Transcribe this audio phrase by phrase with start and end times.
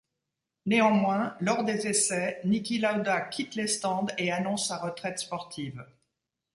[0.65, 5.85] Néanmoins, lors des essais, Niki Lauda quitte les stands et annonce sa retraite sportive.